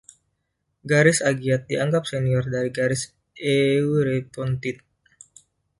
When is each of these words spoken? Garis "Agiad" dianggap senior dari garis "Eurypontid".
Garis 0.91 1.19
"Agiad" 1.29 1.65
dianggap 1.69 2.03
senior 2.11 2.43
dari 2.53 2.69
garis 2.77 3.01
"Eurypontid". 3.37 4.81